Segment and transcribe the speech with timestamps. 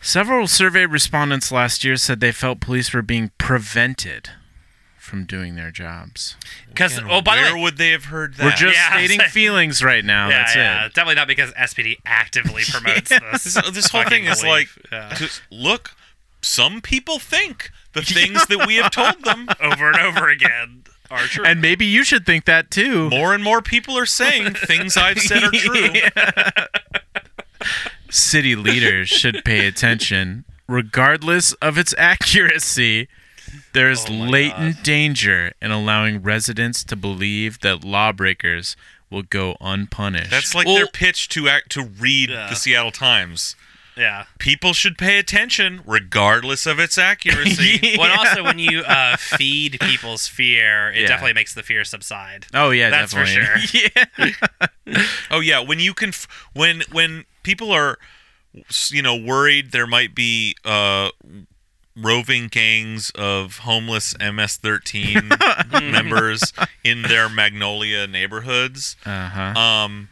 [0.00, 4.30] Several survey respondents last year said they felt police were being prevented
[4.96, 6.36] from doing their jobs.
[6.68, 8.44] Because oh, by Where the way, would they have heard that?
[8.44, 9.28] We're just Yeah, stating same.
[9.30, 10.28] feelings right now.
[10.28, 10.94] yeah, That's yeah, it.
[10.94, 13.44] definitely not because SPD actively promotes this.
[13.54, 15.16] this, this whole fucking thing is like, Yeah.
[15.50, 15.92] look,
[16.42, 19.48] some people think the things that we have told them.
[19.60, 21.44] over and over again are true.
[21.44, 23.08] And maybe you should think that too.
[23.10, 25.90] More and more people are saying things I've said are true.
[28.10, 33.08] City leaders should pay attention, regardless of its accuracy.
[33.72, 38.76] There is Oh my latent danger in allowing residents to believe that lawbreakers
[39.10, 40.30] will go unpunished.
[40.30, 42.48] That's like Well- their pitch to act to read Yeah.
[42.50, 43.56] the Seattle Times.
[43.98, 44.24] Yeah.
[44.38, 47.94] People should pay attention, regardless of its accuracy.
[47.98, 51.08] Well, and also when you uh, feed people's fear, it Yeah.
[51.08, 52.46] definitely makes the fear subside.
[52.54, 53.90] oh yeah, That's for definitely.
[54.86, 55.02] yeah.
[55.30, 57.98] Oh yeah, when you can, f- when when people are,
[58.90, 61.10] you know, worried there might be uh,
[61.94, 66.52] roving gangs of homeless MS-13 members
[66.84, 69.60] in their Magnolia neighborhoods, Uh huh.
[69.60, 70.08] um,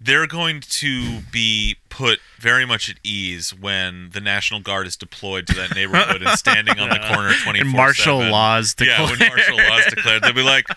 [0.00, 5.48] they're going to be put very much at ease when the National Guard is deployed
[5.48, 9.18] to that neighborhood and standing on the corner twenty and martial laws Yeah, declared.
[9.18, 10.68] when martial laws declared, they'll be like,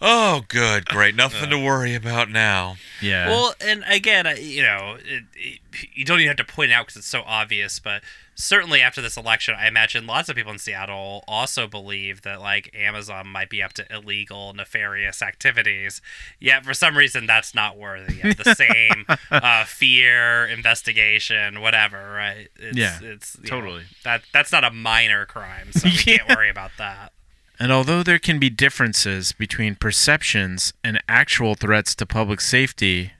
[0.00, 3.28] "Oh, good, great, nothing to worry about now." yeah.
[3.28, 5.60] Well, and again, uh, you know, it, it,
[5.94, 7.78] you don't even have to point it out because it's so obvious.
[7.78, 8.02] But
[8.34, 12.70] certainly after this election, I imagine lots of people in Seattle also believe that like
[12.74, 16.00] Amazon might be up to illegal, nefarious activities.
[16.40, 22.12] Yet for some reason, that's not worthy of the same uh, fear, investigation, whatever.
[22.12, 22.48] Right?
[22.56, 23.82] It's, Yeah, it's you know, totally.
[24.04, 27.12] that that's not a minor crime, so we can't worry about that.
[27.58, 33.12] And although there can be differences between perceptions and actual threats to public safety,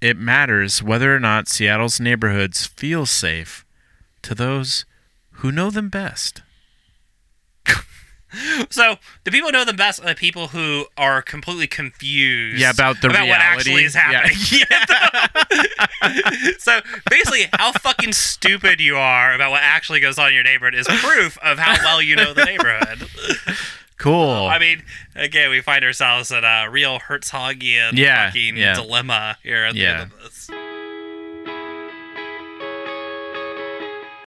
[0.00, 3.66] it matters whether or not Seattle's neighborhoods feel safe
[4.22, 4.86] to those
[5.32, 6.42] who know them best.
[8.70, 12.60] So the people who know them best are the people who are completely confused.
[12.60, 14.36] Yeah, about the about what actually is happening.
[16.58, 16.80] so
[17.10, 20.86] basically, how fucking stupid you are about what actually goes on in your neighborhood is
[20.86, 23.08] proof of how well you know the neighborhood.
[23.96, 24.46] Cool.
[24.46, 24.82] I mean,
[25.16, 28.74] again, we find ourselves in a real Herzogian Yeah, fucking yeah.
[28.74, 30.02] dilemma here at the Yeah.
[30.02, 30.50] end of this.